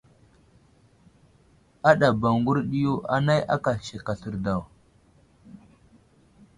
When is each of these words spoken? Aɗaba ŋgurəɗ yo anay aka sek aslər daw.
Aɗaba 1.89 2.27
ŋgurəɗ 2.37 2.71
yo 2.83 2.93
anay 3.15 3.41
aka 3.53 3.71
sek 3.87 4.05
aslər 4.11 4.35
daw. 4.45 4.61